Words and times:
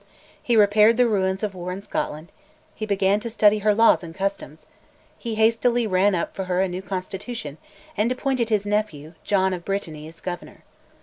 He 0.41 0.55
repaired 0.57 0.97
the 0.97 1.07
ruins 1.07 1.43
of 1.43 1.53
war 1.53 1.71
in 1.71 1.83
Scotland; 1.83 2.31
he 2.73 2.87
began 2.87 3.19
to 3.19 3.29
study 3.29 3.59
her 3.59 3.75
laws 3.75 4.03
and 4.03 4.15
customs; 4.15 4.65
he 5.15 5.35
hastily 5.35 5.85
ran 5.85 6.15
up 6.15 6.33
for 6.35 6.45
her 6.45 6.59
a 6.59 6.67
new 6.67 6.81
constitution, 6.81 7.59
and 7.95 8.11
appointed 8.11 8.49
his 8.49 8.65
nephew, 8.65 9.13
John 9.23 9.53
of 9.53 9.63
Brittany, 9.63 10.07
as 10.07 10.19
governor. 10.19 10.63